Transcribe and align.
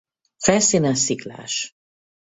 Felszíne 0.37 0.93
sziklás. 0.93 1.75